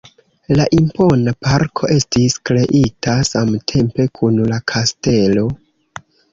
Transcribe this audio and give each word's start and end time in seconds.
La 0.59 0.63
impona 0.77 1.33
parko 1.47 1.91
estis 1.97 2.39
kreita 2.51 3.15
samtempe 3.31 4.09
kun 4.21 4.43
la 4.55 4.61
kastelo. 4.75 5.49